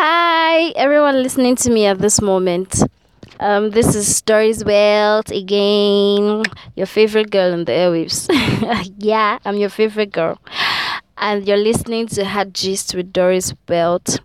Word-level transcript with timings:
Hi, 0.00 0.68
everyone 0.76 1.24
listening 1.24 1.56
to 1.56 1.70
me 1.70 1.84
at 1.86 1.98
this 1.98 2.22
moment. 2.22 2.84
Um, 3.40 3.70
this 3.70 3.96
is 3.96 4.22
Doris 4.22 4.62
Belt 4.62 5.28
again, 5.32 6.44
your 6.76 6.86
favorite 6.86 7.32
girl 7.32 7.52
in 7.52 7.64
the 7.64 7.72
airwaves. 7.72 8.28
yeah, 8.98 9.40
I'm 9.44 9.56
your 9.56 9.70
favorite 9.70 10.12
girl. 10.12 10.38
And 11.16 11.48
you're 11.48 11.56
listening 11.56 12.06
to 12.14 12.24
Hard 12.24 12.54
Gist 12.54 12.94
with 12.94 13.12
Doris 13.12 13.52
Belt. 13.66 14.20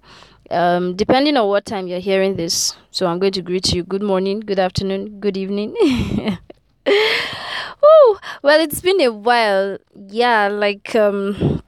Um, 0.51 0.95
depending 0.95 1.37
on 1.37 1.47
what 1.47 1.65
time 1.65 1.87
you're 1.87 1.99
hearing 1.99 2.35
this, 2.35 2.75
so 2.91 3.07
I'm 3.07 3.17
going 3.17 3.33
to 3.33 3.41
greet 3.41 3.73
you 3.73 3.81
good 3.81 4.03
morning, 4.03 4.41
good 4.41 4.59
afternoon, 4.59 5.19
good 5.19 5.37
evening. 5.37 5.75
Ooh, 6.87 8.17
well, 8.43 8.61
it's 8.61 8.79
been 8.79 9.01
a 9.01 9.11
while. 9.11 9.79
Yeah, 9.95 10.49
like 10.49 10.93
um, 10.95 11.63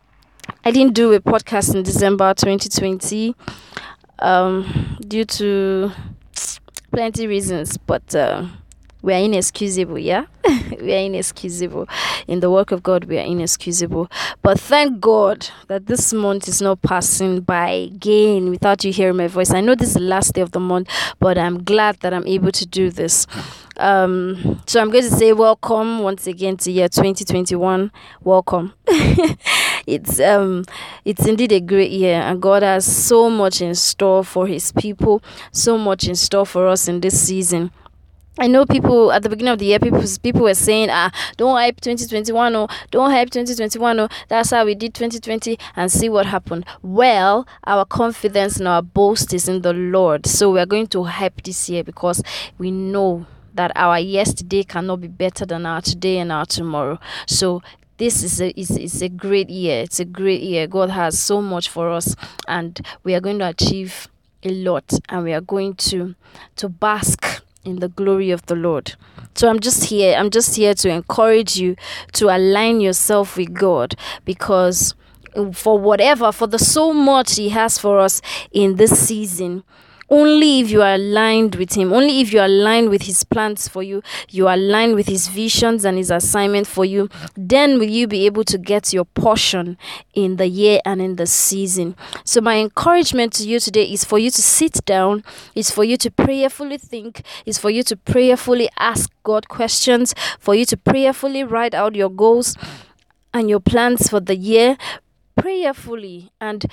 I 0.64 0.70
didn't 0.70 0.94
do 0.94 1.12
a 1.14 1.20
podcast 1.20 1.74
in 1.74 1.82
December 1.82 2.36
2020 2.36 3.34
um, 4.20 4.98
due 5.08 5.26
to 5.26 5.92
plenty 6.92 7.28
reasons, 7.28 7.78
but 7.78 8.16
uh, 8.16 8.46
we 9.06 9.14
are 9.14 9.20
inexcusable, 9.20 10.00
yeah? 10.00 10.26
we 10.82 10.92
are 10.92 10.98
inexcusable. 10.98 11.88
In 12.28 12.40
the 12.40 12.50
work 12.50 12.72
of 12.72 12.82
God, 12.82 13.04
we 13.04 13.20
are 13.20 13.24
inexcusable. 13.24 14.10
But 14.42 14.60
thank 14.60 15.00
God 15.00 15.48
that 15.68 15.86
this 15.86 16.12
month 16.12 16.48
is 16.48 16.60
not 16.60 16.82
passing 16.82 17.42
by 17.42 17.70
again 17.70 18.50
without 18.50 18.84
you 18.84 18.92
hearing 18.92 19.18
my 19.18 19.28
voice. 19.28 19.52
I 19.52 19.62
know 19.62 19.76
this 19.76 19.90
is 19.90 19.94
the 19.94 20.00
last 20.00 20.34
day 20.34 20.42
of 20.42 20.54
the 20.54 20.60
month, 20.60 20.90
but 21.20 21.38
I'm 21.38 21.64
glad 21.64 22.00
that 22.00 22.16
I'm 22.16 22.26
able 22.26 22.52
to 22.54 22.66
do 22.66 22.90
this. 22.90 23.28
Um, 23.78 24.60
so 24.66 24.82
I'm 24.82 24.90
going 24.90 25.04
to 25.04 25.12
say 25.12 25.34
welcome 25.34 26.00
once 26.00 26.26
again 26.26 26.58
to 26.58 26.72
year 26.72 26.90
2021. 26.90 27.92
Welcome. 28.24 28.74
it's 29.86 30.20
um 30.20 30.66
it's 31.04 31.28
indeed 31.28 31.52
a 31.52 31.60
great 31.60 31.92
year 31.92 32.16
and 32.16 32.42
God 32.42 32.64
has 32.64 32.86
so 32.86 33.30
much 33.30 33.62
in 33.62 33.76
store 33.76 34.24
for 34.24 34.48
his 34.48 34.72
people, 34.72 35.22
so 35.52 35.78
much 35.78 36.08
in 36.08 36.16
store 36.16 36.46
for 36.48 36.68
us 36.68 36.88
in 36.88 37.02
this 37.02 37.22
season. 37.22 37.70
I 38.38 38.48
know 38.48 38.66
people 38.66 39.14
at 39.14 39.24
the 39.24 39.30
beginning 39.30 39.54
of 39.54 39.60
the 39.60 39.66
year, 39.66 39.80
people 39.80 40.04
people 40.22 40.42
were 40.42 40.54
saying, 40.54 40.90
ah, 40.92 41.10
don't 41.38 41.56
hype 41.56 41.80
2021 41.80 42.54
or 42.56 42.68
don't 42.92 43.12
hype 43.12 43.30
2021 43.30 43.98
or 43.98 44.10
that's 44.28 44.50
how 44.52 44.66
we 44.66 44.76
did 44.76 44.94
2020 44.94 45.58
and 45.78 45.90
see 45.90 46.10
what 46.10 46.26
happened. 46.26 46.66
Well, 46.82 47.48
our 47.66 47.86
confidence 47.86 48.58
and 48.58 48.68
our 48.68 48.82
boast 48.82 49.34
is 49.34 49.48
in 49.48 49.62
the 49.62 49.72
Lord. 49.72 50.26
So 50.26 50.52
we're 50.52 50.66
going 50.66 50.88
to 50.88 51.06
hype 51.06 51.44
this 51.44 51.70
year 51.70 51.84
because 51.86 52.22
we 52.58 52.72
know 52.72 53.26
that 53.54 53.72
our 53.74 54.00
yesterday 54.00 54.64
cannot 54.64 55.00
be 55.00 55.08
better 55.08 55.46
than 55.46 55.66
our 55.66 55.80
today 55.80 56.18
and 56.18 56.30
our 56.30 56.46
tomorrow. 56.46 57.00
So 57.28 57.62
this 57.98 58.22
is 58.22 58.42
a 58.42 58.60
is, 58.60 58.72
is 58.72 59.02
a 59.02 59.08
great 59.08 59.50
year. 59.50 59.82
It's 59.82 60.02
a 60.02 60.06
great 60.06 60.42
year. 60.42 60.68
God 60.68 60.90
has 60.90 61.18
so 61.18 61.42
much 61.42 61.70
for 61.70 61.90
us 61.90 62.18
and 62.50 62.86
we 63.06 63.16
are 63.16 63.22
going 63.22 63.40
to 63.40 63.48
achieve 63.48 64.10
a 64.44 64.50
lot 64.50 64.92
and 65.08 65.24
we 65.24 65.32
are 65.32 65.40
going 65.42 65.76
to 65.76 66.16
to 66.58 66.68
bask 66.68 67.35
in 67.66 67.80
the 67.80 67.90
glory 67.90 68.32
of 68.32 68.46
the 68.46 68.56
Lord. 68.56 68.96
So 69.36 69.50
I'm 69.50 69.60
just 69.60 69.86
here. 69.86 70.16
I'm 70.18 70.30
just 70.30 70.56
here 70.56 70.74
to 70.76 70.90
encourage 70.90 71.58
you 71.58 71.76
to 72.14 72.36
align 72.36 72.80
yourself 72.80 73.36
with 73.36 73.54
God 73.54 73.96
because 74.24 74.96
for 75.54 75.78
whatever, 75.78 76.32
for 76.32 76.48
the 76.48 76.60
so 76.60 76.94
much 76.94 77.36
He 77.36 77.50
has 77.50 77.78
for 77.78 78.00
us 78.00 78.22
in 78.52 78.76
this 78.76 79.08
season, 79.08 79.64
only 80.10 80.60
if 80.60 80.70
you 80.70 80.82
are 80.82 80.96
aligned 80.96 81.56
with 81.56 81.74
him. 81.76 81.92
Only 81.92 82.22
if 82.22 82.32
you 82.32 82.40
are 82.40 82.46
aligned 82.46 82.90
with 82.90 83.04
his 83.04 83.24
plans 83.24 83.68
for 83.68 83.84
you 83.84 84.02
you 84.30 84.48
are 84.48 84.54
aligned 84.54 84.96
with 84.96 85.08
his 85.08 85.28
visions 85.28 85.86
and 85.86 85.98
his 85.98 86.12
assignment 86.12 86.68
for 86.68 86.86
you 86.86 87.10
then 87.36 87.80
will 87.80 87.90
you 87.90 88.08
be 88.08 88.26
able 88.26 88.44
to 88.44 88.58
get 88.58 88.94
your 88.94 89.06
portion 89.06 89.78
in 90.14 90.36
the 90.38 90.48
year 90.48 90.80
and 90.86 91.02
in 91.02 91.16
the 91.16 91.26
season. 91.26 91.96
So 92.24 92.42
my 92.42 92.58
encouragement 92.58 93.34
to 93.34 93.48
you 93.48 93.60
today 93.60 93.86
is 93.86 94.04
for 94.04 94.20
you 94.20 94.30
to 94.32 94.42
sit 94.42 94.86
down 94.86 95.24
is 95.56 95.72
for 95.72 95.84
you 95.84 95.98
to 95.98 96.12
prayerfully 96.12 96.78
think 96.78 97.24
is 97.46 97.58
for 97.58 97.70
you 97.70 97.84
to 97.84 97.96
prayerfully 97.96 98.70
ask 98.80 99.12
god 99.24 99.48
questions 99.48 100.14
for 100.40 100.56
you 100.56 100.66
to 100.66 100.78
prayerfully 100.78 101.44
write 101.44 101.74
out 101.74 101.96
your 101.96 102.10
goals 102.10 102.56
and 103.34 103.50
your 103.50 103.60
plans 103.60 104.10
for 104.10 104.20
the 104.20 104.36
year 104.36 104.78
prayerfully 105.36 106.32
and 106.40 106.66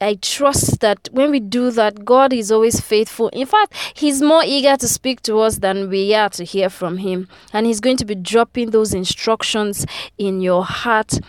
I 0.00 0.14
trust 0.14 0.80
that 0.80 1.08
when 1.12 1.30
we 1.30 1.40
do 1.40 1.70
that, 1.72 2.04
God 2.04 2.32
is 2.32 2.50
always 2.50 2.80
faithful. 2.80 3.28
In 3.28 3.46
fact, 3.46 3.74
He's 3.94 4.22
more 4.22 4.42
eager 4.44 4.76
to 4.76 4.88
speak 4.88 5.20
to 5.22 5.40
us 5.40 5.58
than 5.58 5.90
we 5.90 6.14
are 6.14 6.30
to 6.30 6.44
hear 6.44 6.70
from 6.70 6.98
Him. 6.98 7.28
And 7.52 7.66
He's 7.66 7.80
going 7.80 7.98
to 7.98 8.04
be 8.04 8.14
dropping 8.14 8.70
those 8.70 8.94
instructions 8.94 9.86
in 10.16 10.40
your 10.40 10.64
heart 10.64 11.20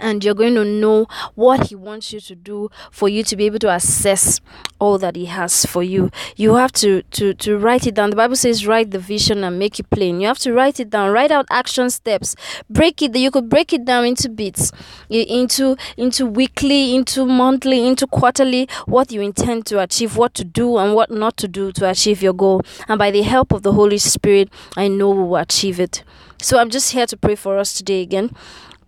and 0.00 0.24
you're 0.24 0.34
going 0.34 0.54
to 0.54 0.64
know 0.64 1.06
what 1.34 1.68
he 1.68 1.74
wants 1.74 2.12
you 2.12 2.20
to 2.20 2.34
do 2.34 2.70
for 2.90 3.08
you 3.08 3.22
to 3.24 3.36
be 3.36 3.46
able 3.46 3.58
to 3.60 3.70
assess 3.72 4.40
all 4.78 4.98
that 4.98 5.14
he 5.16 5.26
has 5.26 5.66
for 5.66 5.82
you. 5.82 6.10
You 6.36 6.54
have 6.54 6.72
to 6.72 7.02
to 7.02 7.34
to 7.34 7.58
write 7.58 7.86
it 7.86 7.94
down. 7.94 8.10
The 8.10 8.16
bible 8.16 8.36
says 8.36 8.66
write 8.66 8.90
the 8.90 8.98
vision 8.98 9.44
and 9.44 9.58
make 9.58 9.78
it 9.78 9.90
plain. 9.90 10.20
You 10.20 10.26
have 10.28 10.38
to 10.40 10.52
write 10.52 10.80
it 10.80 10.90
down. 10.90 11.12
Write 11.12 11.30
out 11.30 11.46
action 11.50 11.90
steps. 11.90 12.34
Break 12.68 13.02
it 13.02 13.14
you 13.16 13.30
could 13.30 13.48
break 13.48 13.72
it 13.72 13.84
down 13.84 14.04
into 14.06 14.28
bits 14.28 14.72
into 15.08 15.76
into 15.96 16.26
weekly 16.26 16.94
into 16.94 17.26
monthly 17.26 17.86
into 17.86 18.06
quarterly 18.06 18.68
what 18.86 19.12
you 19.12 19.20
intend 19.20 19.66
to 19.66 19.80
achieve 19.80 20.16
what 20.16 20.34
to 20.34 20.44
do 20.44 20.78
and 20.78 20.94
what 20.94 21.10
not 21.10 21.36
to 21.36 21.48
do 21.48 21.72
to 21.72 21.88
achieve 21.88 22.22
your 22.22 22.32
goal. 22.32 22.62
And 22.88 22.98
by 22.98 23.10
the 23.10 23.22
help 23.22 23.52
of 23.52 23.62
the 23.62 23.72
holy 23.72 23.98
spirit 23.98 24.48
i 24.76 24.88
know 24.88 25.10
we 25.10 25.22
will 25.22 25.36
achieve 25.36 25.78
it. 25.78 26.02
So 26.42 26.58
i'm 26.58 26.70
just 26.70 26.92
here 26.92 27.06
to 27.06 27.16
pray 27.16 27.34
for 27.34 27.58
us 27.58 27.74
today 27.74 28.00
again 28.02 28.34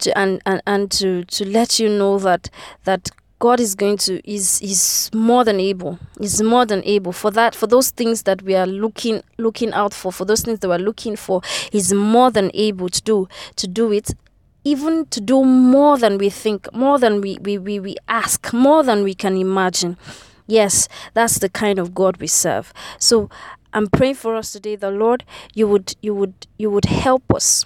to, 0.02 0.16
and, 0.18 0.40
and, 0.46 0.62
and 0.66 0.90
to, 0.92 1.24
to 1.24 1.48
let 1.48 1.78
you 1.78 1.88
know 1.88 2.18
that 2.20 2.50
that 2.84 3.10
God 3.38 3.58
is 3.58 3.74
going 3.74 3.96
to 3.98 4.20
is 4.30 4.62
is 4.62 5.10
more 5.12 5.44
than 5.44 5.58
able. 5.58 5.98
Is 6.20 6.40
more 6.42 6.64
than 6.64 6.80
able 6.84 7.10
for 7.10 7.32
that 7.32 7.56
for 7.56 7.66
those 7.66 7.90
things 7.90 8.22
that 8.22 8.42
we 8.42 8.54
are 8.54 8.68
looking 8.68 9.22
looking 9.36 9.72
out 9.72 9.92
for 9.92 10.12
for 10.12 10.24
those 10.24 10.42
things 10.42 10.60
that 10.60 10.68
we're 10.68 10.78
looking 10.78 11.16
for. 11.16 11.42
Is 11.72 11.92
more 11.92 12.30
than 12.30 12.52
able 12.54 12.88
to 12.88 13.02
do 13.02 13.28
to 13.56 13.66
do 13.66 13.90
it 13.92 14.12
even 14.64 15.06
to 15.06 15.20
do 15.20 15.44
more 15.44 15.98
than 15.98 16.18
we 16.18 16.30
think, 16.30 16.72
more 16.72 16.98
than 16.98 17.20
we, 17.20 17.36
we, 17.40 17.58
we, 17.58 17.80
we 17.80 17.96
ask, 18.08 18.52
more 18.52 18.84
than 18.84 19.02
we 19.02 19.14
can 19.14 19.36
imagine. 19.36 19.96
Yes, 20.46 20.88
that's 21.14 21.38
the 21.38 21.48
kind 21.48 21.78
of 21.78 21.94
God 21.94 22.18
we 22.18 22.26
serve. 22.26 22.72
So 22.98 23.28
I'm 23.72 23.88
praying 23.88 24.16
for 24.16 24.36
us 24.36 24.52
today, 24.52 24.76
the 24.76 24.90
Lord, 24.90 25.24
you 25.54 25.66
would 25.66 25.96
you 26.02 26.14
would 26.14 26.46
you 26.58 26.70
would 26.70 26.84
help 26.84 27.32
us 27.34 27.64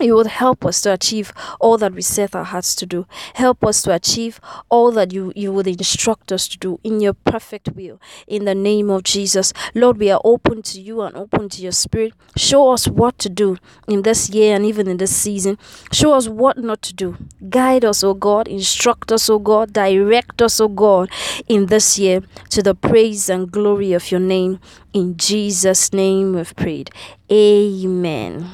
you 0.00 0.16
would 0.16 0.26
help 0.26 0.64
us 0.64 0.80
to 0.82 0.92
achieve 0.92 1.32
all 1.60 1.78
that 1.78 1.94
we 1.94 2.02
set 2.02 2.34
our 2.34 2.44
hearts 2.44 2.74
to 2.76 2.86
do. 2.86 3.06
Help 3.34 3.64
us 3.64 3.82
to 3.82 3.94
achieve 3.94 4.40
all 4.68 4.90
that 4.92 5.12
you, 5.12 5.32
you 5.36 5.52
would 5.52 5.66
instruct 5.66 6.32
us 6.32 6.48
to 6.48 6.58
do 6.58 6.80
in 6.82 7.00
your 7.00 7.12
perfect 7.12 7.70
will. 7.74 8.00
In 8.26 8.44
the 8.44 8.54
name 8.54 8.90
of 8.90 9.04
Jesus. 9.04 9.52
Lord, 9.74 9.98
we 9.98 10.10
are 10.10 10.20
open 10.24 10.62
to 10.62 10.80
you 10.80 11.02
and 11.02 11.16
open 11.16 11.48
to 11.50 11.62
your 11.62 11.72
spirit. 11.72 12.14
Show 12.36 12.72
us 12.72 12.88
what 12.88 13.18
to 13.18 13.28
do 13.28 13.58
in 13.86 14.02
this 14.02 14.30
year 14.30 14.56
and 14.56 14.64
even 14.64 14.88
in 14.88 14.96
this 14.96 15.14
season. 15.14 15.58
Show 15.92 16.14
us 16.14 16.28
what 16.28 16.58
not 16.58 16.82
to 16.82 16.94
do. 16.94 17.16
Guide 17.48 17.84
us, 17.84 18.02
O 18.02 18.14
God. 18.14 18.48
Instruct 18.48 19.12
us, 19.12 19.30
O 19.30 19.38
God. 19.38 19.72
Direct 19.72 20.42
us, 20.42 20.60
O 20.60 20.68
God, 20.68 21.10
in 21.48 21.66
this 21.66 21.98
year 21.98 22.22
to 22.50 22.62
the 22.62 22.74
praise 22.74 23.28
and 23.28 23.50
glory 23.50 23.92
of 23.92 24.10
your 24.10 24.20
name. 24.20 24.58
In 24.92 25.16
Jesus' 25.16 25.92
name 25.92 26.34
we've 26.34 26.54
prayed. 26.56 26.90
Amen. 27.30 28.50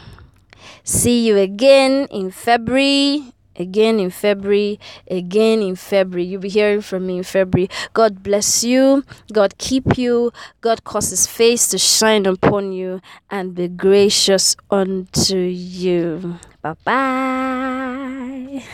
See 0.88 1.26
you 1.26 1.36
again 1.36 2.06
in 2.10 2.30
February. 2.30 3.34
Again 3.56 4.00
in 4.00 4.08
February, 4.08 4.80
again 5.10 5.60
in 5.60 5.76
February. 5.76 6.24
You'll 6.24 6.40
be 6.40 6.48
hearing 6.48 6.80
from 6.80 7.08
me 7.08 7.18
in 7.18 7.24
February. 7.24 7.68
God 7.92 8.22
bless 8.22 8.64
you. 8.64 9.04
God 9.30 9.58
keep 9.58 9.98
you. 9.98 10.32
God 10.62 10.84
cause 10.84 11.10
his 11.10 11.26
face 11.26 11.68
to 11.68 11.78
shine 11.78 12.24
upon 12.24 12.72
you 12.72 13.02
and 13.28 13.54
be 13.54 13.68
gracious 13.68 14.56
unto 14.70 15.36
you. 15.36 16.38
Bye 16.62 16.74
bye. 16.84 18.64